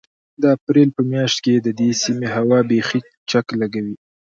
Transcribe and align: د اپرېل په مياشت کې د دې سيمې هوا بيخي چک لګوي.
د 0.41 0.43
اپرېل 0.55 0.89
په 0.97 1.01
مياشت 1.11 1.37
کې 1.45 1.53
د 1.65 1.67
دې 1.79 1.89
سيمې 2.03 2.27
هوا 2.35 2.59
بيخي 2.69 2.99
چک 3.29 3.45
لګوي. 3.61 3.95